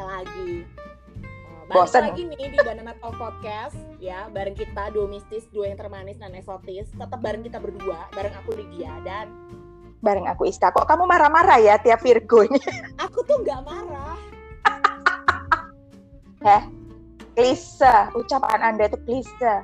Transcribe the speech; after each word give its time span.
kita 0.00 0.16
lagi. 0.16 0.52
Uh, 1.20 1.62
balik 1.68 1.76
Bosen. 1.76 2.02
lagi 2.08 2.22
nih 2.24 2.48
di 2.56 2.58
Banana 2.64 2.96
Talk 3.04 3.20
Podcast 3.20 3.76
ya, 4.00 4.32
bareng 4.32 4.56
kita 4.56 4.88
dua 4.96 5.04
mistis, 5.12 5.44
dua 5.52 5.68
yang 5.68 5.76
termanis 5.76 6.16
dan 6.16 6.32
eksotis. 6.32 6.88
Tetap 6.88 7.20
bareng 7.20 7.44
kita 7.44 7.60
berdua, 7.60 8.08
bareng 8.16 8.32
aku 8.40 8.56
Lydia 8.56 8.96
dan 9.04 9.28
Bareng 10.00 10.24
aku 10.24 10.48
Ista. 10.48 10.72
Kok 10.72 10.88
kamu 10.88 11.04
marah-marah 11.04 11.60
ya 11.60 11.76
tiap 11.76 12.00
Virgo 12.00 12.40
ini? 12.48 12.56
aku 13.04 13.20
tuh 13.28 13.44
nggak 13.44 13.60
marah. 13.60 14.16
Heh, 16.48 16.62
klise. 17.36 18.08
Ucapan 18.16 18.72
Anda 18.72 18.88
itu 18.88 18.96
klise. 19.04 19.60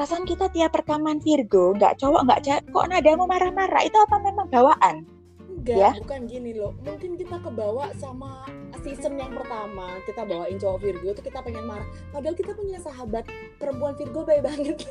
Perasaan 0.00 0.24
kita 0.24 0.48
tiap 0.48 0.72
rekaman 0.72 1.20
Virgo, 1.20 1.76
nggak 1.76 2.00
cowok, 2.00 2.24
nggak 2.24 2.40
cewek, 2.40 2.64
kok 2.72 2.88
nadamu 2.88 3.28
marah-marah? 3.28 3.84
Itu 3.84 4.00
apa 4.00 4.16
memang 4.24 4.48
bawaan? 4.48 5.04
Enggak, 5.44 5.76
Ya. 5.76 5.90
bukan 5.92 6.24
gini 6.24 6.56
loh. 6.56 6.72
Mungkin 6.80 7.20
kita 7.20 7.36
kebawa 7.36 7.92
sama 8.00 8.48
season 8.80 9.20
yang 9.20 9.28
pertama. 9.36 10.00
Kita 10.08 10.24
bawain 10.24 10.56
cowok 10.56 10.80
Virgo 10.80 11.12
tuh 11.12 11.20
kita 11.20 11.44
pengen 11.44 11.68
marah. 11.68 11.84
Padahal 12.16 12.32
kita 12.32 12.56
punya 12.56 12.80
sahabat 12.80 13.28
perempuan 13.60 13.92
Virgo 13.92 14.24
baik 14.24 14.40
banget. 14.40 14.80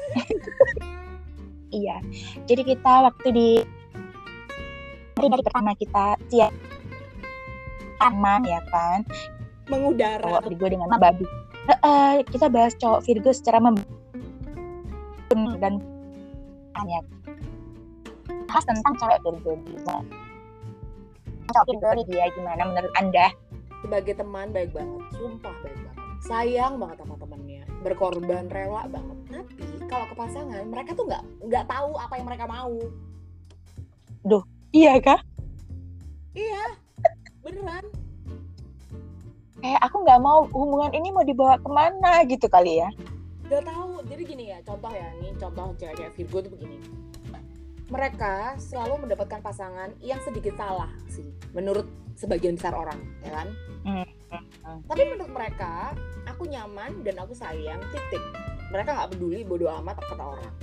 Iya. 1.73 2.05
Jadi 2.45 2.62
kita 2.70 3.09
waktu 3.09 3.28
di 3.34 3.50
hari 5.17 5.26
dari 5.26 5.41
pertama 5.41 5.73
kita 5.73 6.22
siap 6.30 6.53
aman 7.98 8.45
ya 8.45 8.62
kan 8.70 9.02
Mengudara. 9.73 10.22
cowok 10.22 10.53
Virgo 10.53 10.66
dengan 10.70 10.94
babi. 11.02 11.26
Heeh, 11.66 12.22
kita 12.30 12.45
bahas 12.45 12.78
cowok 12.78 13.09
Virgo 13.09 13.34
secara 13.34 13.58
mem 13.58 13.73
dan 15.33 15.77
hanya 16.80 16.99
bahas 18.49 18.66
tentang 18.66 18.94
cewek 18.97 19.19
gimana. 19.45 20.02
Cowok 21.49 22.05
dia 22.09 22.25
gimana 22.33 22.61
menurut 22.66 22.94
anda? 22.97 23.33
Sebagai 23.85 24.17
teman 24.17 24.50
baik 24.53 24.73
banget. 24.73 25.02
Sumpah 25.17 25.55
baik 25.66 25.77
banget. 25.85 26.05
Sayang 26.25 26.77
banget 26.81 26.97
sama 27.05 27.16
temennya. 27.22 27.63
Berkorban 27.85 28.50
rela 28.50 28.85
banget. 28.89 29.17
Tapi 29.30 29.85
kalau 29.89 30.05
ke 30.09 30.16
pasangan 30.17 30.66
mereka 30.67 30.94
tuh 30.97 31.05
nggak 31.09 31.23
nggak 31.45 31.66
tahu 31.69 31.97
apa 31.97 32.13
yang 32.17 32.27
mereka 32.27 32.45
mau. 32.50 32.75
Iya 34.69 35.02
kah? 35.02 35.22
Iya. 36.38 36.63
Beneran. 37.41 37.85
Kayak 39.59 39.81
aku 39.81 39.97
nggak 40.05 40.22
mau 40.22 40.45
hubungan 40.53 40.94
ini 40.94 41.09
mau 41.09 41.25
dibawa 41.25 41.57
ke 41.57 41.69
mana 41.69 42.22
gitu 42.30 42.45
kali 42.45 42.77
ya? 42.85 42.89
Gak 43.50 43.66
tahu. 43.66 44.05
Jadi 44.05 44.22
gini 44.23 44.44
ya, 44.53 44.61
contoh 44.61 44.94
ya, 44.94 45.09
nih 45.17 45.33
contoh 45.42 45.73
cewek-cewek 45.75 46.14
Virgo 46.14 46.38
tuh 46.45 46.52
begini. 46.53 46.78
Mereka 47.89 48.61
selalu 48.61 49.09
mendapatkan 49.09 49.41
pasangan 49.41 49.89
yang 49.97 50.22
sedikit 50.22 50.53
salah 50.53 50.94
sih, 51.09 51.25
menurut 51.58 51.89
sebagian 52.14 52.53
besar 52.53 52.78
orang, 52.78 53.02
ya 53.25 53.31
kan? 53.33 53.47
Hmm. 53.81 54.06
Tapi 54.86 55.02
menurut 55.09 55.33
mereka, 55.33 55.97
aku 56.30 56.45
nyaman 56.45 57.02
dan 57.02 57.17
aku 57.17 57.33
sayang, 57.33 57.81
titik. 57.89 58.22
Mereka 58.69 58.94
nggak 58.94 59.09
peduli 59.17 59.41
bodo 59.41 59.66
amat 59.81 59.97
kata 60.06 60.22
orang. 60.22 60.53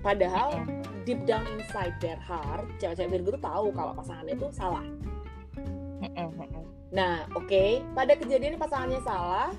Padahal 0.00 0.64
deep 1.04 1.20
down 1.28 1.44
inside 1.60 1.92
their 2.00 2.16
heart, 2.16 2.64
cewek-cewek 2.80 3.20
Virgo 3.20 3.36
tuh 3.36 3.44
tahu 3.44 3.66
kalau 3.76 3.92
pasangannya 3.92 4.32
itu 4.32 4.48
salah. 4.48 4.84
Nah, 6.88 7.28
oke, 7.36 7.84
pada 7.92 8.16
kejadian 8.16 8.56
pasangannya 8.56 9.04
salah, 9.04 9.52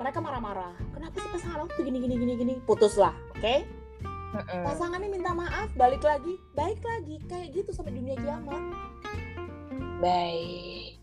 mereka 0.00 0.24
marah-marah. 0.24 0.72
Kenapa 0.98 1.14
sih 1.22 1.30
pasangan 1.30 1.62
aku 1.62 1.78
tuh 1.78 1.84
gini 1.86 2.02
gini 2.02 2.14
gini 2.18 2.32
gini? 2.34 2.54
Putuslah, 2.66 3.14
oke? 3.38 3.62
Pasangannya 4.66 5.06
minta 5.06 5.30
maaf, 5.30 5.70
balik 5.78 6.02
lagi, 6.02 6.42
baik 6.58 6.82
lagi, 6.82 7.22
kayak 7.30 7.54
gitu 7.54 7.70
sampai 7.70 7.94
dunia 7.94 8.18
kiamat. 8.18 8.58
Baik. 10.02 10.98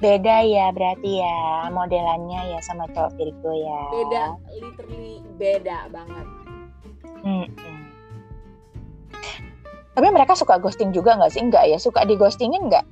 Beda 0.00 0.40
ya 0.40 0.72
berarti 0.72 1.20
ya 1.20 1.68
modelannya 1.68 2.56
ya 2.56 2.64
sama 2.64 2.88
cowok 2.88 3.12
Virgo 3.20 3.52
ya. 3.52 3.80
Beda, 3.92 4.24
literally 4.56 5.20
beda 5.36 5.92
banget. 5.92 6.26
Mm-mm. 7.20 7.78
Tapi 9.92 10.08
mereka 10.08 10.32
suka 10.32 10.56
ghosting 10.56 10.96
juga 10.96 11.12
nggak 11.20 11.28
sih? 11.28 11.44
Enggak 11.44 11.68
ya? 11.68 11.76
Suka 11.76 12.08
di 12.08 12.16
ghostingin 12.16 12.72
nggak? 12.72 12.88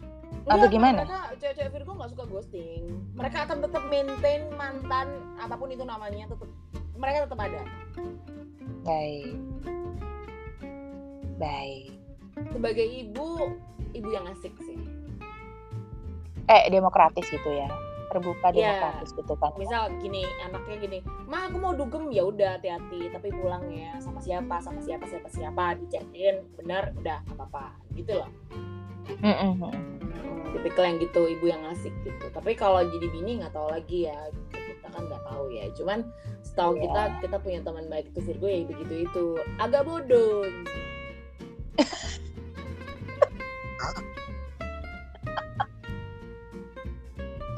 Atau 0.49 0.67
gimana? 0.73 1.05
Mereka 1.05 1.21
cewek-cewek 1.39 1.71
Virgo 1.77 1.93
nggak 1.95 2.11
suka 2.17 2.25
ghosting. 2.25 2.83
Mereka 3.15 3.39
akan 3.45 3.59
tetap 3.65 3.83
maintain 3.93 4.43
mantan 4.57 5.09
apa 5.37 5.55
pun 5.55 5.69
itu 5.69 5.85
namanya 5.85 6.25
tetap 6.33 6.49
mereka 6.97 7.29
tetap 7.29 7.41
ada. 7.41 7.63
Baik. 8.83 9.37
Baik. 11.39 11.93
Sebagai 12.51 12.87
ibu, 12.87 13.55
ibu 13.95 14.09
yang 14.11 14.27
asik 14.33 14.55
sih. 14.65 14.79
Eh 16.49 16.73
demokratis 16.73 17.29
gitu 17.29 17.51
ya. 17.53 17.69
Terbuka 18.09 18.49
Iya. 18.57 18.73
demokratis 18.73 19.11
gitu 19.13 19.35
kan. 19.37 19.53
Misal 19.61 19.93
gini, 20.01 20.25
anaknya 20.49 20.77
gini, 20.81 20.99
"Ma, 21.29 21.45
aku 21.45 21.61
mau 21.61 21.77
dugem." 21.77 22.09
Ya 22.09 22.25
udah, 22.25 22.57
hati-hati, 22.57 23.13
tapi 23.13 23.29
pulang 23.37 23.69
ya 23.69 24.01
sama 24.01 24.17
siapa, 24.25 24.57
sama 24.65 24.81
siapa, 24.81 25.05
siapa 25.05 25.29
siapa, 25.29 25.77
dicekin, 25.77 26.41
benar, 26.57 26.97
udah 26.97 27.21
apa-apa. 27.37 27.77
Gitu 27.93 28.17
loh. 28.17 28.33
Mm-mm. 29.19 29.53
Hmm, 29.59 29.73
tipikal 30.53 30.85
yang 30.85 30.99
gitu, 31.01 31.21
ibu 31.27 31.47
yang 31.49 31.63
asik 31.73 31.93
gitu. 32.05 32.27
Tapi 32.31 32.53
kalau 32.55 32.85
jadi 32.85 33.07
bini 33.09 33.41
nggak 33.43 33.53
tahu 33.57 33.69
lagi 33.73 34.09
ya. 34.09 34.19
Kita 34.53 34.89
kan 34.93 35.03
nggak 35.09 35.23
tahu 35.25 35.45
ya. 35.53 35.65
Cuman 35.75 35.99
setahu 36.45 36.77
Iya. 36.77 36.83
kita 36.87 37.03
kita 37.25 37.37
punya 37.41 37.61
teman 37.65 37.87
baik 37.89 38.07
itu 38.15 38.21
Virgo 38.25 38.47
ya 38.49 38.61
begitu 38.65 38.95
itu. 39.09 39.27
Agak 39.59 39.85
bodoh. 39.85 40.45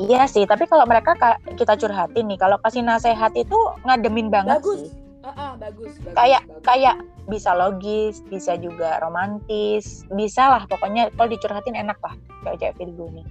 Iya 0.01 0.25
sih, 0.25 0.49
tapi 0.49 0.65
kalau 0.65 0.89
mereka 0.89 1.13
ka- 1.13 1.37
kita 1.61 1.77
curhatin 1.77 2.25
nih, 2.25 2.41
kalau 2.41 2.57
kasih 2.65 2.81
nasehat 2.81 3.37
itu 3.37 3.57
ngademin 3.85 4.33
banget 4.33 4.57
Bagus. 4.65 4.89
sih. 4.89 5.00
Bagus, 5.61 5.93
bagus. 6.01 6.17
Kayak 6.17 6.43
bagus. 6.49 6.65
kayak 6.65 6.97
bisa 7.29 7.51
logis, 7.53 8.15
bisa 8.27 8.57
juga 8.57 8.97
romantis, 8.99 10.03
bisa 10.11 10.49
lah 10.49 10.63
pokoknya 10.67 11.13
kalau 11.15 11.29
dicurhatin 11.29 11.77
enak 11.77 12.01
lah 12.01 12.17
cewek-cewek 12.43 12.75
Virgo 12.81 13.07
nih. 13.13 13.27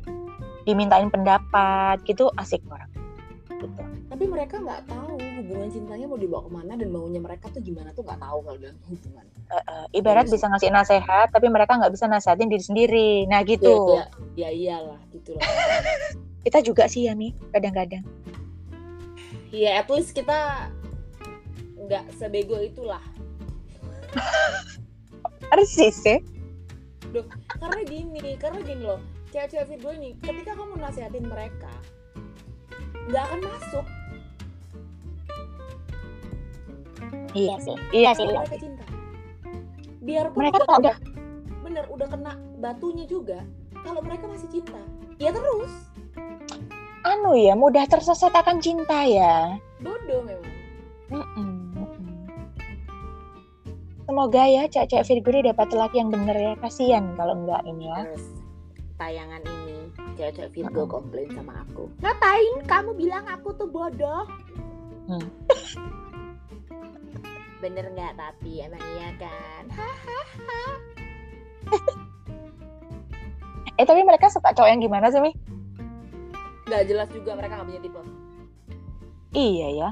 Dimintain 0.64 1.10
pendapat 1.10 1.98
gitu 2.06 2.30
asik 2.38 2.62
orang. 2.70 2.88
Gitu. 3.50 3.82
Tapi 4.08 4.24
mereka 4.24 4.62
nggak 4.62 4.88
tahu 4.88 5.18
hubungan 5.20 5.68
cintanya 5.68 6.06
mau 6.06 6.16
dibawa 6.16 6.46
ke 6.46 6.52
mana 6.54 6.74
dan 6.78 6.90
maunya 6.90 7.20
mereka 7.20 7.50
tuh 7.50 7.60
gimana 7.60 7.90
tuh 7.92 8.06
nggak 8.06 8.22
tahu 8.22 8.38
kalau 8.46 8.58
dalam 8.58 8.78
hubungan. 8.88 9.26
Eh, 9.50 9.86
ibarat 9.98 10.24
Iya 10.24 10.30
sih. 10.30 10.34
bisa 10.38 10.46
ngasih 10.48 10.70
nasehat 10.70 11.28
tapi 11.34 11.50
mereka 11.50 11.74
nggak 11.76 11.92
bisa 11.92 12.06
nasehatin 12.06 12.48
diri 12.48 12.64
sendiri. 12.64 13.10
Nah 13.26 13.42
gitu. 13.42 13.98
Ya, 13.98 14.06
ya, 14.38 14.48
ya 14.48 14.50
iyalah 14.54 15.02
gitu 15.12 15.34
loh. 15.34 15.42
Kita 16.46 16.64
juga 16.64 16.88
sih 16.88 17.04
ya 17.04 17.18
Mi, 17.18 17.36
kadang-kadang. 17.52 18.06
ya 19.50 19.82
at 19.82 19.90
least 19.90 20.14
kita 20.14 20.70
nggak 21.90 22.06
sebego 22.14 22.62
itulah. 22.62 23.02
Persis 25.50 25.98
ya. 26.06 26.22
Karena 27.58 27.82
gini, 27.90 28.38
karena 28.38 28.62
gini 28.62 28.86
loh, 28.86 29.02
cewek-cewek 29.34 29.66
Virgo 29.74 29.90
ini 29.98 30.14
ketika 30.22 30.54
kamu 30.54 30.78
nasehatin 30.78 31.26
mereka 31.26 31.74
nggak 33.10 33.24
akan 33.26 33.42
masuk 33.42 33.86
Iya 37.34 37.56
sih. 37.62 37.78
Iya 37.94 38.12
sih. 38.18 38.26
kalau 38.26 38.42
mereka 38.42 38.58
cinta. 38.58 38.86
Biarpun 40.02 40.38
Mereka 40.42 40.58
udah, 40.66 40.78
udah 40.82 40.96
bener 41.62 41.86
udah 41.94 42.08
kena 42.10 42.34
batunya 42.58 43.06
juga, 43.06 43.46
kalau 43.86 44.02
mereka 44.02 44.26
masih 44.26 44.50
cinta, 44.50 44.82
ya 45.22 45.30
terus 45.30 45.74
anu 47.06 47.38
ya, 47.38 47.54
mudah 47.54 47.86
tersesat 47.86 48.34
akan 48.34 48.58
cinta 48.58 49.06
ya. 49.06 49.58
bodoh 49.78 50.26
memang. 50.26 50.54
Mm-mm, 51.14 51.22
mm-mm. 51.38 51.59
Semoga 54.10 54.42
ya 54.50 54.66
cewek-cewek 54.66 55.06
Virgo 55.06 55.30
ini 55.38 55.54
dapat 55.54 55.70
laki 55.70 56.02
yang 56.02 56.10
bener 56.10 56.34
ya. 56.34 56.58
Kasian 56.58 57.14
kalau 57.14 57.46
enggak 57.46 57.62
ini 57.70 57.94
ya. 57.94 58.10
Terus 58.10 58.26
tayangan 58.98 59.42
ini 59.46 59.78
cewek-cewek 60.18 60.50
Virgo 60.50 60.82
Mm-mm. 60.82 60.94
komplain 60.98 61.30
sama 61.38 61.62
aku. 61.62 61.94
Ngapain 62.02 62.56
kamu 62.66 62.98
bilang 62.98 63.30
aku 63.30 63.54
tuh 63.54 63.70
bodoh? 63.70 64.26
Hmm. 65.06 65.30
Bener 67.62 67.86
nggak 67.94 68.18
tapi 68.18 68.66
emang 68.66 68.82
iya 68.98 69.14
kan? 69.22 69.64
Hahaha. 69.78 70.64
Eh 73.78 73.86
tapi 73.86 74.02
mereka 74.02 74.26
suka 74.34 74.58
cowok 74.58 74.74
yang 74.74 74.82
gimana 74.82 75.14
sih 75.14 75.22
Mi? 75.22 75.38
Nggak 76.66 76.82
jelas 76.90 77.14
juga 77.14 77.38
mereka 77.38 77.62
nggak 77.62 77.70
punya 77.70 77.82
tipe. 77.86 78.02
Iya 79.38 79.68
ya. 79.70 79.90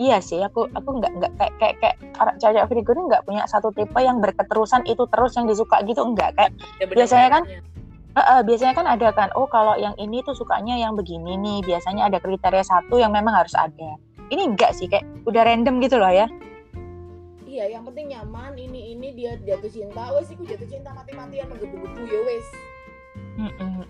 Iya 0.00 0.16
sih, 0.18 0.40
aku 0.40 0.64
aku 0.72 0.96
nggak 0.96 1.12
nggak 1.12 1.32
kayak 1.36 1.52
kayak 1.60 1.74
kayak 1.76 1.96
orang 2.16 2.36
cewek 2.40 2.64
Virgo 2.72 2.90
ini 2.96 3.02
nggak 3.12 3.24
punya 3.28 3.44
satu 3.44 3.68
tipe 3.68 4.00
yang 4.00 4.16
berketerusan 4.16 4.88
itu 4.88 5.04
terus 5.04 5.36
yang 5.36 5.44
disuka 5.44 5.76
gitu 5.84 6.00
enggak 6.00 6.32
kayak 6.34 6.56
Ya, 6.80 6.88
bener 6.88 6.96
Biasanya 7.04 7.28
kan 7.28 7.42
banget. 7.44 8.16
eh, 8.16 8.24
eh, 8.24 8.40
biasanya 8.42 8.74
kan 8.74 8.86
ada 8.88 9.08
kan 9.12 9.28
oh 9.36 9.44
kalau 9.44 9.76
yang 9.76 9.92
ini 10.00 10.24
tuh 10.24 10.32
sukanya 10.32 10.72
yang 10.74 10.96
begini 10.96 11.36
nih 11.36 11.60
biasanya 11.62 12.08
ada 12.08 12.16
kriteria 12.16 12.64
satu 12.64 12.96
yang 12.96 13.12
memang 13.12 13.36
harus 13.36 13.52
ada. 13.52 14.00
Ini 14.32 14.56
enggak 14.56 14.72
sih 14.72 14.88
kayak 14.88 15.04
udah 15.28 15.44
random 15.44 15.84
gitu 15.84 16.00
loh 16.00 16.08
ya. 16.08 16.24
Iya 17.44 17.76
yang 17.76 17.84
penting 17.84 18.08
nyaman 18.08 18.56
ini 18.56 18.96
ini 18.96 19.12
dia 19.12 19.36
jatuh 19.36 19.68
cinta. 19.68 20.16
Wes 20.16 20.32
iku 20.32 20.48
jatuh 20.48 20.64
cinta 20.64 20.96
mati-matian 20.96 21.44
menggebu-gebu 21.44 22.08
ya 22.08 22.20
wes. 22.24 22.46
Mm-mm. 23.36 23.84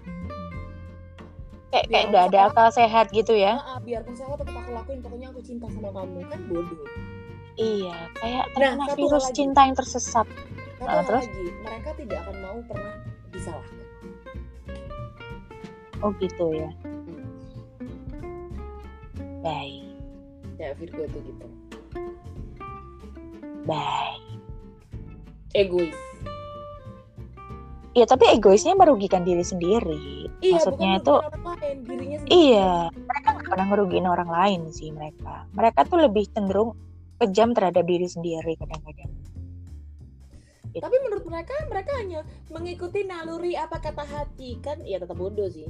Kayak 1.70 1.86
kayak 1.86 2.04
nggak 2.08 2.24
ada 2.28 2.40
akal 2.46 2.68
sehat 2.68 3.06
gitu 3.10 3.32
ya? 3.32 3.56
Nah, 3.56 3.78
biarpun 3.78 4.12
salah 4.12 4.34
tetap 4.34 4.54
aku 4.54 4.70
lakuin. 4.70 4.98
Pokoknya 5.00 5.26
aku 5.30 5.40
cinta 5.40 5.66
sama 5.66 5.88
kamu. 5.90 6.18
Kan 6.24 6.40
bodoh. 6.46 6.86
Iya 7.54 7.96
kayak 8.16 8.44
Nah, 8.48 8.54
terkena 8.72 8.84
hal 8.84 8.96
virus 8.96 9.24
lagi. 9.24 9.36
cinta 9.36 9.60
yang 9.62 9.76
tersesat. 9.76 10.26
Satu 10.26 10.82
Ah, 10.82 10.90
hal 10.90 11.02
terus? 11.04 11.24
lagi. 11.24 11.44
Mereka 11.60 11.90
tidak 11.94 12.18
akan 12.20 12.36
mau 12.40 12.58
pernah 12.64 12.94
disalahkan. 13.28 13.78
Oh 16.00 16.10
gitu 16.16 16.46
ya? 16.50 16.70
Hmm. 16.80 17.28
baik. 19.40 19.84
Ya 20.56 20.68
Virgo 20.74 21.04
tuh 21.06 21.20
gitu. 21.22 21.46
Baik. 23.62 24.20
Egois. 25.52 25.96
Ya 27.90 28.06
tapi 28.06 28.24
egoisnya 28.30 28.72
merugikan 28.72 29.20
diri 29.20 29.42
sendiri. 29.42 30.30
Iya 30.38 30.56
maksudnya 30.56 30.90
bukan 30.94 31.02
itu 31.02 31.14
bukan 31.18 31.39
dirinya 31.84 32.18
sendiri. 32.20 32.36
Iya. 32.36 32.92
Mereka 32.92 33.28
nggak 33.36 33.48
pernah 33.48 33.66
ngerugiin 33.72 34.06
orang 34.06 34.30
lain 34.30 34.60
sih 34.70 34.90
mereka. 34.92 35.46
Mereka 35.56 35.80
tuh 35.88 35.98
lebih 36.04 36.28
cenderung 36.30 36.76
kejam 37.20 37.52
terhadap 37.52 37.84
diri 37.84 38.08
sendiri 38.08 38.56
kadang-kadang. 38.56 39.12
Tapi 40.70 40.96
menurut 41.02 41.26
mereka 41.26 41.54
mereka 41.66 41.90
hanya 41.98 42.22
mengikuti 42.46 43.02
naluri 43.02 43.58
apa 43.58 43.82
kata 43.82 44.06
hati. 44.06 44.56
Kan 44.62 44.86
ya 44.86 45.02
tetap 45.02 45.18
bodoh 45.18 45.50
sih. 45.50 45.66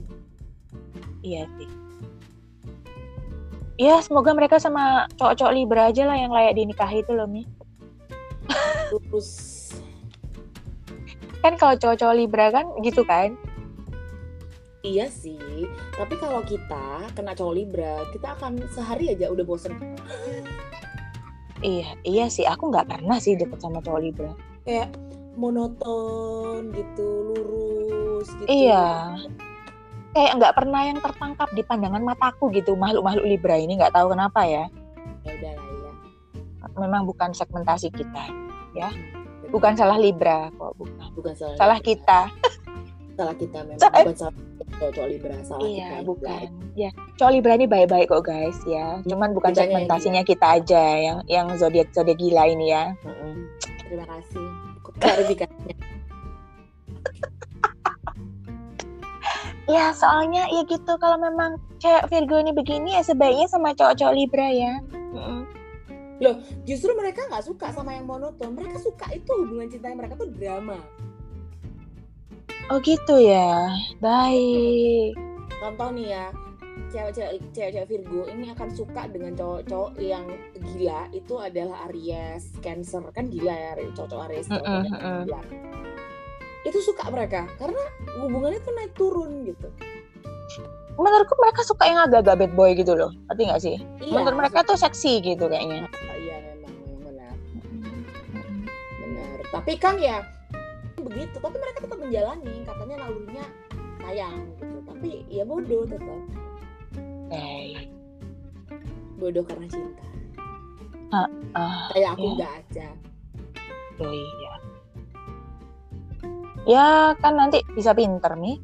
Iya 1.24 1.48
sih. 1.56 1.70
Ya 3.80 3.96
semoga 4.04 4.36
mereka 4.36 4.60
sama 4.60 5.08
cowok-cowok 5.16 5.56
libra 5.56 5.88
aja 5.88 6.04
lah 6.04 6.20
yang 6.20 6.28
layak 6.28 6.52
dinikahi 6.52 7.00
itu 7.00 7.16
loh 7.16 7.24
mi. 7.24 7.48
Terus. 8.92 9.30
Kan 11.40 11.56
kalau 11.56 11.80
cowok-cowok 11.80 12.16
libra 12.20 12.52
kan 12.52 12.68
gitu 12.84 13.00
kan 13.08 13.32
iya 14.81 15.06
sih 15.12 15.69
tapi 15.94 16.17
kalau 16.17 16.41
kita 16.44 17.12
kena 17.12 17.37
cowok 17.37 17.55
libra 17.55 18.05
kita 18.12 18.37
akan 18.38 18.61
sehari 18.73 19.12
aja 19.12 19.29
udah 19.29 19.44
bosen. 19.44 19.77
Iya 21.61 21.93
iya 22.09 22.25
sih 22.32 22.49
aku 22.49 22.73
nggak 22.73 22.88
pernah 22.88 23.21
sih 23.21 23.37
deket 23.37 23.61
sama 23.61 23.85
cowok 23.85 24.00
libra. 24.00 24.32
Kayak 24.65 24.97
monoton 25.37 26.73
gitu 26.73 27.06
lurus 27.37 28.29
gitu. 28.41 28.49
Iya. 28.49 29.17
kayak 30.11 30.43
nggak 30.43 30.55
pernah 30.59 30.82
yang 30.91 30.99
tertangkap 30.99 31.47
di 31.55 31.62
pandangan 31.62 32.03
mataku 32.03 32.50
gitu 32.50 32.75
makhluk-makhluk 32.75 33.31
libra 33.31 33.55
ini 33.55 33.79
nggak 33.79 33.94
tahu 33.94 34.11
kenapa 34.11 34.43
ya. 34.43 34.65
Ya 35.23 35.31
udah 35.37 35.53
lah 35.55 35.69
ya 35.71 35.93
memang 36.81 37.05
bukan 37.05 37.31
segmentasi 37.37 37.93
kita 37.93 38.25
ya. 38.75 38.91
Bukan 39.50 39.75
salah 39.75 39.99
libra 39.99 40.49
kok 40.55 40.79
bukan 40.79 41.06
bukan 41.15 41.35
salah 41.35 41.56
salah 41.59 41.79
Libra. 41.82 41.91
kita 41.91 42.21
salah 43.20 43.37
kita 43.37 43.58
memang 43.69 43.76
Salah- 43.76 44.00
bukan 44.00 44.17
salah 44.17 44.34
cowok 44.81 45.08
libra 45.12 45.37
salah 45.44 45.61
kita 45.61 45.69
iya 45.76 45.88
yang 45.93 46.08
bukan. 46.08 46.40
ya 46.72 46.90
cowok 47.20 47.32
libra 47.37 47.52
ini 47.61 47.67
baik-baik 47.69 48.08
kok 48.08 48.25
guys 48.25 48.56
ya. 48.64 48.87
Cuman 49.05 49.37
bukan 49.37 49.52
yang 49.52 49.61
segmentasinya 49.69 50.22
kita 50.25 50.46
aja 50.56 50.84
yang 50.96 51.19
yang 51.28 51.46
zodiak 51.61 51.93
zodiak 51.93 52.17
gila 52.17 52.49
ini 52.49 52.72
ya. 52.72 52.96
Mm-mm. 53.05 53.44
terima 53.84 54.06
kasih. 54.08 54.46
Klarifikasinya? 55.00 55.76
Ya 59.70 59.94
soalnya 59.94 60.50
ya 60.50 60.67
gitu 60.67 60.99
kalau 60.99 61.14
memang 61.14 61.55
cewek 61.78 62.11
Virgo 62.11 62.43
ini 62.43 62.50
begini 62.50 62.99
ya 62.99 63.06
sebaiknya 63.06 63.46
sama 63.46 63.70
cowok-cowok 63.70 64.17
libra 64.19 64.50
ya. 64.50 64.82
Mm-mm. 65.14 65.46
justru 66.67 66.90
mereka 66.99 67.22
nggak 67.31 67.46
suka 67.46 67.70
sama 67.70 67.94
yang 67.94 68.02
monoton. 68.02 68.58
Mereka 68.58 68.82
suka 68.82 69.06
itu 69.14 69.31
hubungan 69.31 69.70
cinta 69.70 69.94
mereka 69.94 70.19
tuh 70.19 70.26
drama 70.34 70.82
oh 72.70 72.78
gitu 72.81 73.19
ya? 73.19 73.75
Baik. 73.99 75.19
Contoh 75.58 75.90
nih 75.93 76.14
ya 76.14 76.26
cewek-cewek 76.90 77.38
cewek-cewek 77.55 77.87
Virgo 77.87 78.22
ini 78.31 78.50
akan 78.50 78.69
suka 78.75 79.06
dengan 79.11 79.34
cowok-cowok 79.34 79.93
yang 79.99 80.25
gila. 80.55 81.11
Itu 81.11 81.43
adalah 81.43 81.90
Aries, 81.90 82.55
Cancer. 82.62 83.02
Kan 83.11 83.28
gila 83.28 83.52
ya 83.55 83.70
cowok-cowok 83.94 84.25
Aries 84.31 84.46
Mm-mm, 84.49 84.58
cowok-cowok 84.58 84.87
yang 84.87 84.94
mm-mm. 84.94 85.20
gila. 85.26 85.40
Itu 86.61 86.78
suka 86.84 87.05
mereka 87.11 87.50
karena 87.58 87.82
hubungannya 88.22 88.61
tuh 88.62 88.72
naik 88.78 88.93
turun 88.94 89.44
gitu. 89.44 89.69
menurutku 91.00 91.32
mereka 91.40 91.64
suka 91.64 91.88
yang 91.88 92.05
agak-agak 92.05 92.44
bad 92.44 92.52
boy 92.52 92.76
gitu 92.76 92.93
loh. 92.93 93.08
Ngerti 93.31 93.43
nggak 93.49 93.62
sih? 93.64 93.76
Iya, 94.05 94.12
menurut 94.20 94.37
mereka 94.37 94.61
tuh 94.69 94.76
seksi 94.76 95.25
gitu 95.25 95.49
kayaknya. 95.49 95.88
Iya 96.12 96.37
memang 96.44 96.75
benar. 97.00 97.34
Benar. 99.00 99.37
Tapi 99.49 99.72
kan 99.81 99.96
ya 99.96 100.20
begitu, 101.10 101.36
tapi 101.36 101.56
mereka 101.56 101.78
tetap 101.82 101.98
menjalani 101.98 102.54
katanya 102.62 102.94
nalurinya 103.02 103.44
sayang 103.98 104.38
gitu. 104.54 104.76
Tapi 104.86 105.10
ya 105.26 105.42
bodoh 105.42 105.82
tetap. 105.84 106.20
baik 107.26 107.90
Bodoh 109.16 109.44
karena 109.44 109.66
cinta. 109.66 110.06
ah 111.10 111.28
Kayak 111.90 112.14
aku 112.14 112.22
Ya. 112.24 112.32
nggak 112.36 112.52
aja. 112.56 112.88
oh 114.00 114.08
iya 114.08 114.52
ya 116.64 116.86
kan 117.18 117.34
nanti 117.34 117.60
bisa 117.72 117.90
pinter 117.90 118.32
nih 118.34 118.56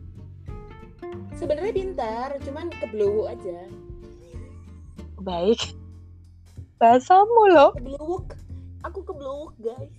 Sebenarnya 1.34 1.68
pintar, 1.70 2.28
cuman 2.40 2.72
kebelowok 2.72 3.26
aja. 3.28 3.58
baik 5.18 5.76
bahasamu 6.76 7.42
loh 7.50 7.70
Kebelowok. 7.74 8.26
Aku 8.84 9.02
kebelowok, 9.02 9.52
guys. 9.58 9.95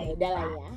Ya 0.00 0.10
udah 0.16 0.30
lah 0.32 0.48
ya. 0.48 0.70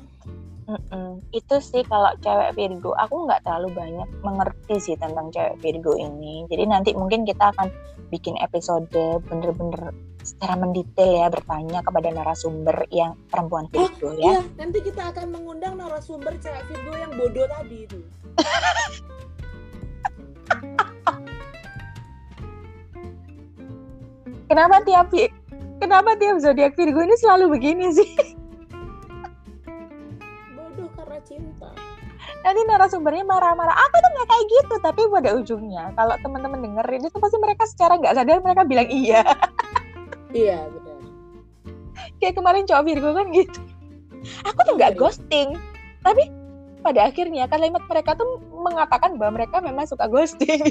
Mm-mm. 0.64 1.20
itu 1.36 1.56
sih 1.60 1.84
kalau 1.84 2.08
cewek 2.24 2.56
Virgo 2.56 2.96
aku 2.96 3.28
nggak 3.28 3.44
terlalu 3.44 3.68
banyak 3.76 4.08
mengerti 4.24 4.80
sih 4.80 4.96
tentang 4.96 5.28
cewek 5.28 5.60
Virgo 5.60 5.92
ini 5.92 6.48
jadi 6.48 6.64
nanti 6.64 6.96
mungkin 6.96 7.28
kita 7.28 7.52
akan 7.52 7.68
bikin 8.08 8.32
episode 8.40 8.88
bener-bener 9.28 9.92
secara 10.24 10.56
mendetail 10.56 11.20
ya 11.20 11.28
bertanya 11.28 11.84
kepada 11.84 12.08
narasumber 12.08 12.88
yang 12.88 13.12
perempuan 13.28 13.68
Oh, 13.68 13.84
Virgo 13.92 14.16
ya 14.16 14.40
Iya, 14.40 14.56
nanti 14.56 14.78
kita 14.80 15.12
akan 15.12 15.36
mengundang 15.36 15.76
narasumber 15.76 16.32
cewek 16.40 16.64
Virgo 16.64 16.92
yang 16.96 17.12
bodoh 17.12 17.44
tadi 17.44 17.76
itu. 17.84 18.00
kenapa 24.48 24.76
tiap 24.84 25.08
kenapa 25.76 26.10
tiap 26.16 26.36
zodiak 26.40 26.72
Virgo 26.72 27.00
ini 27.02 27.16
selalu 27.18 27.52
begini 27.58 27.92
sih 27.92 28.08
nanti 32.54 32.70
narasumbernya 32.70 33.26
marah-marah 33.26 33.74
aku 33.74 33.96
tuh 33.98 34.10
nggak 34.14 34.28
kayak 34.30 34.44
gitu 34.46 34.74
tapi 34.78 35.00
pada 35.10 35.30
ujungnya 35.34 35.90
kalau 35.98 36.14
teman-teman 36.22 36.62
dengerin 36.62 37.02
itu 37.02 37.18
pasti 37.18 37.36
mereka 37.36 37.66
secara 37.66 37.98
nggak 37.98 38.14
sadar 38.14 38.38
mereka 38.38 38.62
bilang 38.62 38.86
iya 38.86 39.26
Iya, 40.30 40.66
benar. 40.66 40.98
kayak 42.18 42.34
kemarin 42.34 42.62
cowok 42.62 42.84
Virgo 42.86 43.10
kan 43.10 43.26
gitu 43.30 43.58
aku 44.46 44.60
tuh 44.62 44.74
nggak 44.78 44.94
Iya. 44.94 44.98
ghosting 45.02 45.48
tapi 45.98 46.30
pada 46.78 47.10
akhirnya 47.10 47.50
kalimat 47.50 47.82
mereka 47.84 48.14
tuh 48.14 48.38
mengatakan 48.54 49.18
bahwa 49.18 49.42
mereka 49.42 49.58
memang 49.58 49.90
suka 49.90 50.06
ghosting 50.06 50.62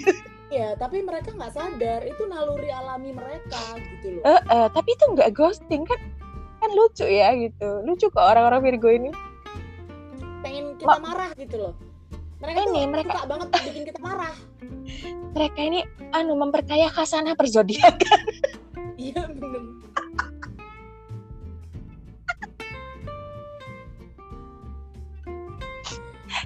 Iya, 0.47 0.79
tapi 0.79 1.03
mereka 1.03 1.35
nggak 1.35 1.51
sadar 1.51 1.99
itu 2.05 2.23
naluri 2.29 2.69
alami 2.69 3.09
mereka 3.09 3.57
gitu 3.97 4.21
loh. 4.21 4.23
Eh, 4.23 4.41
eh, 4.53 4.67
tapi 4.69 4.89
itu 4.93 5.05
nggak 5.11 5.33
ghosting 5.33 5.83
kan 5.83 5.99
kan 6.61 6.69
lucu 6.71 7.03
ya 7.03 7.35
gitu 7.35 7.83
lucu 7.83 8.07
kok 8.07 8.23
orang-orang 8.23 8.63
Virgo 8.63 8.87
ini 8.87 9.09
Pengen 10.43 10.75
kita 10.75 10.99
marah 10.99 11.31
gitu 11.33 11.55
loh. 11.57 11.73
Mereka 12.37 12.59
Ini, 12.61 12.67
tuh 12.75 12.91
mereka- 12.91 13.15
suka 13.15 13.25
banget 13.25 13.47
bikin 13.63 13.83
kita 13.87 13.99
marah. 13.99 14.35
mereka 15.33 15.59
ini 15.59 15.79
anu 16.13 16.37
memperkaya 16.37 16.85
khasanah 16.87 17.33
perzodiak 17.33 17.97
Iya, 19.01 19.25
benar. 19.25 19.63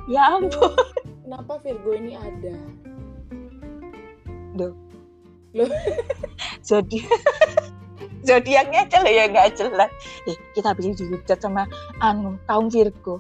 ya 0.08 0.38
ampun 0.38 0.72
Kenapa 1.28 1.60
Virgo 1.60 1.92
ini 1.92 2.16
ada? 2.16 2.56
zodiak 6.68 7.08
zodiaknya 8.28 8.84
aja 8.84 9.00
ya 9.04 9.24
nggak 9.28 9.54
jelas 9.54 9.92
eh 10.26 10.38
kita 10.52 10.72
habis 10.72 10.96
dihujat 10.96 11.38
sama 11.38 11.68
anu 12.00 12.40
kaum 12.46 12.68
Virgo 12.68 13.20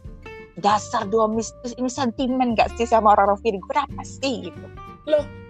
dasar 0.57 1.05
dua 1.05 1.25
mistis 1.25 1.73
ini 1.73 1.87
sentimen 1.87 2.53
gak 2.53 2.73
sih 2.75 2.83
sama 2.83 3.13
orang-orang 3.13 3.39
Virgo? 3.41 3.69
Apa 3.71 4.01
sih 4.01 4.49
gitu? 4.49 4.67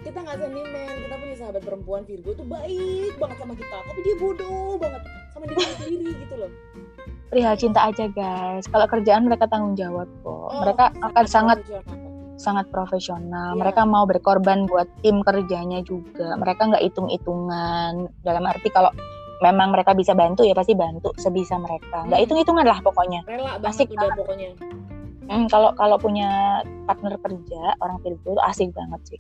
Kita 0.04 0.24
nggak 0.24 0.38
sentimen, 0.40 0.88
kita 1.02 1.16
punya 1.18 1.36
sahabat 1.36 1.62
perempuan 1.64 2.02
Virgo 2.04 2.32
tuh 2.32 2.46
baik 2.46 3.18
banget 3.18 3.38
sama 3.38 3.54
kita, 3.54 3.78
tapi 3.82 4.00
dia 4.02 4.16
bodoh 4.16 4.78
banget 4.78 5.02
sama 5.32 5.44
diri 5.46 5.64
sendiri 5.76 6.10
gitu 6.16 6.36
loh. 6.38 6.52
perihal 7.28 7.56
cinta 7.56 7.84
aja 7.84 8.08
guys. 8.08 8.64
Kalau 8.66 8.88
kerjaan 8.88 9.28
mereka 9.28 9.52
tanggung 9.52 9.76
jawab 9.76 10.08
kok. 10.22 10.32
Oh, 10.48 10.64
mereka 10.64 10.96
akan 11.02 11.26
sangat 11.28 11.60
sangat 12.38 12.72
profesional. 12.72 13.52
Iya. 13.52 13.60
mereka 13.60 13.84
mau 13.84 14.08
berkorban 14.08 14.64
buat 14.64 14.88
tim 15.02 15.20
kerjanya 15.20 15.84
juga. 15.84 16.40
Mereka 16.40 16.72
nggak 16.72 16.84
hitung 16.86 17.12
hitungan 17.12 18.08
dalam 18.24 18.48
arti 18.48 18.72
kalau 18.72 18.96
memang 19.38 19.76
mereka 19.76 19.92
bisa 19.92 20.16
bantu 20.16 20.48
ya 20.48 20.56
pasti 20.56 20.72
bantu 20.72 21.12
sebisa 21.20 21.60
mereka. 21.60 22.08
Nggak 22.08 22.16
Hmm. 22.16 22.24
hitung 22.24 22.40
hitungan 22.40 22.64
lah 22.64 22.80
pokoknya. 22.80 23.20
Rela 23.28 23.60
banget 23.60 23.76
Asik 23.76 23.90
udah 23.92 24.10
pokoknya 24.16 24.50
Hmm, 25.28 25.46
kalau 25.52 25.76
kalau 25.76 26.00
punya 26.00 26.64
partner 26.88 27.20
kerja 27.20 27.76
orang 27.84 28.00
Virgo 28.00 28.36
itu 28.36 28.42
asik 28.48 28.72
banget 28.72 29.02
sih. 29.16 29.20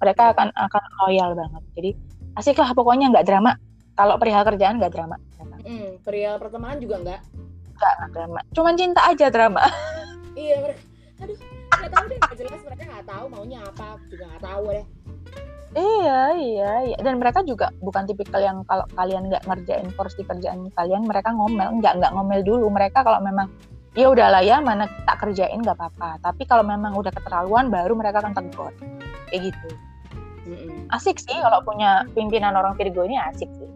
Mereka 0.00 0.36
akan 0.36 0.52
akan 0.52 0.82
loyal 1.04 1.32
banget. 1.32 1.62
Jadi 1.76 1.90
asik 2.36 2.60
lah 2.60 2.72
pokoknya 2.76 3.08
nggak 3.08 3.26
drama. 3.28 3.56
Kalau 3.96 4.16
perihal 4.20 4.44
kerjaan 4.44 4.76
nggak 4.80 4.92
drama. 4.92 5.16
Mereka 5.40 5.56
Mm, 5.60 5.90
perihal 6.00 6.36
pertemanan 6.40 6.78
juga 6.80 6.96
nggak? 7.04 7.20
Nggak 7.76 8.10
drama. 8.12 8.40
Cuman 8.52 8.74
cinta 8.76 9.00
aja 9.04 9.26
drama. 9.28 9.64
Iya 10.30 10.62
mereka 10.62 10.80
aduh 11.20 11.36
nggak 11.74 11.90
tahu 11.90 12.04
deh 12.06 12.18
nggak 12.22 12.36
jelas. 12.38 12.60
Mereka 12.62 12.82
nggak 12.86 13.06
tahu 13.10 13.24
maunya 13.28 13.58
apa 13.66 13.98
juga 14.08 14.24
nggak 14.30 14.44
tahu 14.46 14.64
deh. 14.70 14.86
Iya, 15.70 16.22
iya, 16.34 16.70
iya. 16.82 16.96
Dan 16.98 17.22
mereka 17.22 17.46
juga 17.46 17.70
bukan 17.78 18.02
tipikal 18.02 18.42
yang 18.42 18.66
kalau 18.66 18.82
kalian 18.98 19.30
nggak 19.30 19.46
ngerjain 19.46 19.86
porsi 19.94 20.26
kerjaan 20.26 20.66
kalian, 20.74 21.06
mereka 21.06 21.30
ngomel. 21.30 21.78
Nggak, 21.78 22.02
nggak 22.02 22.12
ngomel 22.14 22.42
dulu. 22.42 22.66
Mereka 22.74 23.06
kalau 23.06 23.22
memang, 23.22 23.46
ya 23.94 24.06
udahlah 24.08 24.42
ya, 24.42 24.62
mana 24.62 24.86
tak 25.04 25.22
kerjain 25.22 25.60
nggak 25.60 25.76
apa-apa. 25.76 26.20
Tapi 26.22 26.42
kalau 26.46 26.62
memang 26.62 26.94
udah 26.94 27.10
keterlaluan, 27.10 27.68
baru 27.68 27.94
mereka 27.94 28.22
akan 28.22 28.34
tegur. 28.34 28.72
Kayak 29.28 29.54
gitu. 29.54 29.68
Asik 30.90 31.22
sih 31.22 31.36
kalau 31.38 31.62
punya 31.62 32.02
pimpinan 32.10 32.58
orang 32.58 32.74
Virgo 32.74 33.06
ini 33.06 33.14
asik 33.18 33.46
sih. 33.54 33.70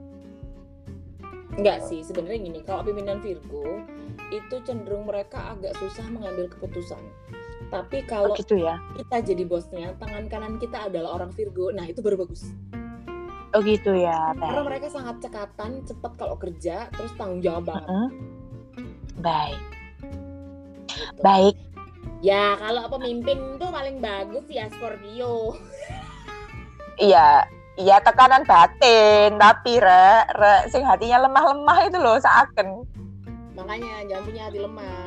Enggak 1.55 1.87
sih, 1.87 2.03
sebenarnya 2.03 2.41
gini, 2.43 2.61
kalau 2.67 2.83
pimpinan 2.83 3.23
Virgo 3.23 3.79
itu 4.35 4.57
cenderung 4.67 5.07
mereka 5.07 5.55
agak 5.55 5.79
susah 5.79 6.03
mengambil 6.11 6.51
keputusan. 6.51 6.99
Tapi 7.71 8.03
Oh, 8.03 8.07
kalau 8.11 8.35
gitu 8.35 8.59
ya. 8.59 8.83
kita 8.99 9.23
jadi 9.23 9.47
bosnya, 9.47 9.95
tangan 10.03 10.27
kanan 10.27 10.59
kita 10.59 10.91
adalah 10.91 11.15
orang 11.15 11.31
Virgo, 11.31 11.71
nah 11.71 11.87
itu 11.87 12.03
baru 12.03 12.27
bagus. 12.27 12.51
Oh 13.55 13.63
gitu 13.63 13.95
ya, 13.95 14.35
Karena 14.35 14.51
baik. 14.51 14.67
mereka 14.67 14.87
sangat 14.91 15.23
cekatan, 15.23 15.87
cepat 15.87 16.13
kalau 16.19 16.35
kerja, 16.35 16.91
terus 16.91 17.15
tanggung 17.15 17.39
jawab 17.39 17.71
banget. 17.71 17.87
Heeh. 17.87 18.09
Baik, 19.23 19.61
baik. 21.21 21.57
Ya 22.25 22.57
kalau 22.57 22.89
pemimpin 22.89 23.61
tuh 23.61 23.69
paling 23.69 24.01
bagus 24.01 24.49
ya 24.49 24.73
Scorpio. 24.73 25.61
Iya, 26.97 27.45
iya 27.77 27.97
tekanan 28.01 28.49
batin. 28.49 29.37
Tapi 29.37 29.77
re, 29.77 30.25
re, 30.33 30.55
sing 30.73 30.87
hatinya 30.87 31.29
lemah-lemah 31.29 31.79
itu 31.85 31.99
loh, 32.01 32.17
seakan. 32.17 32.89
Makanya 33.53 34.09
jangan 34.09 34.25
punya 34.25 34.43
hati 34.49 34.59
lemah. 34.63 35.05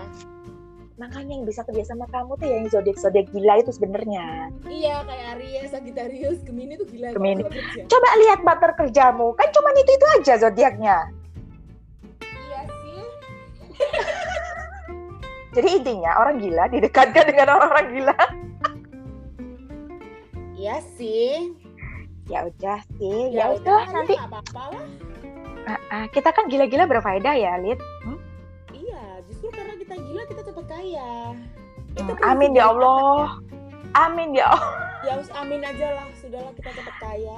Makanya 0.97 1.33
yang 1.37 1.45
bisa 1.45 1.61
kerja 1.61 1.85
sama 1.85 2.09
kamu 2.09 2.37
tuh 2.41 2.45
ya 2.49 2.55
yang 2.57 2.67
zodiak-zodiak 2.73 3.29
gila 3.29 3.53
itu 3.61 3.69
sebenarnya. 3.69 4.49
Iya 4.65 5.05
kayak 5.05 5.25
Aries, 5.37 5.69
Sagittarius, 5.69 6.41
Gemini 6.41 6.73
tuh 6.73 6.89
gila. 6.89 7.13
Gemini. 7.13 7.45
Coba 7.85 8.09
lihat 8.17 8.41
partner 8.41 8.73
kerjamu, 8.73 9.37
kan 9.37 9.47
cuma 9.53 9.69
itu 9.77 9.91
itu 9.93 10.05
aja 10.17 10.33
zodiaknya. 10.41 10.97
Jadi 15.57 15.81
intinya 15.81 16.13
orang 16.21 16.37
gila 16.37 16.69
didekatkan 16.69 17.33
dengan 17.33 17.57
orang-orang 17.57 17.87
gila. 17.89 18.17
Iya 20.53 20.77
sih. 20.93 21.49
Ya 22.29 22.45
udah 22.45 22.77
sih, 23.01 23.33
ya, 23.33 23.49
Ya 23.49 23.57
udah 23.57 23.81
udah 23.81 23.81
nanti 23.89 24.13
apa-apa 24.21 24.63
lah. 24.77 24.85
Ah, 25.65 25.81
ah, 25.89 26.05
kita 26.13 26.29
kan 26.29 26.45
gila-gila 26.45 26.85
berfaedah 26.85 27.33
ya, 27.33 27.57
Lid. 27.57 27.81
Hmm? 28.05 28.21
Iya, 28.69 29.25
justru 29.25 29.49
karena 29.49 29.73
kita 29.81 29.97
gila 29.97 30.23
kita 30.29 30.41
cepat 30.45 30.65
kaya. 30.69 31.33
Itu 31.97 32.11
Hmm, 32.13 32.29
Amin 32.29 32.53
ya 32.53 32.69
Allah. 32.69 33.41
Amin 33.97 34.37
ya 34.37 34.53
Allah. 34.53 35.01
Ya 35.01 35.09
harus 35.17 35.29
amin 35.33 35.61
aja 35.65 35.87
lah, 35.97 36.07
sudahlah 36.21 36.53
kita 36.53 36.69
cepat 36.69 36.95
kaya. 37.01 37.37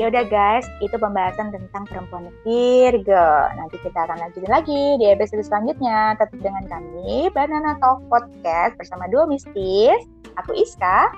Ya 0.00 0.08
udah 0.08 0.24
guys, 0.32 0.64
itu 0.80 0.96
pembahasan 0.96 1.52
tentang 1.52 1.84
perempuan 1.84 2.32
Virgo. 2.40 3.28
Nanti 3.52 3.76
kita 3.84 4.08
akan 4.08 4.16
lanjutin 4.16 4.48
lagi 4.48 4.96
di 4.96 5.12
episode 5.12 5.44
selanjutnya. 5.44 6.16
Tetap 6.16 6.40
dengan 6.40 6.64
kami, 6.72 7.28
Banana 7.36 7.76
Talk 7.84 8.08
Podcast 8.08 8.80
bersama 8.80 9.04
dua 9.12 9.28
mistis. 9.28 10.00
Aku 10.40 10.56
Iska. 10.56 11.12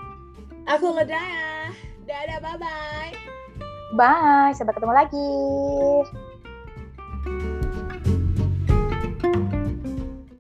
Aku 0.67 0.99
Ledaya. 0.99 1.71
Dadah, 2.11 2.43
bye-bye. 2.43 3.15
Bye, 3.95 4.51
sampai 4.59 4.75
ketemu 4.75 4.95
lagi. 4.99 5.31